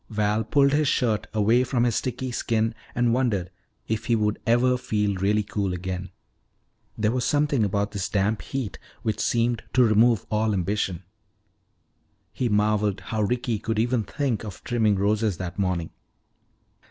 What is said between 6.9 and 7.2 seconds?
There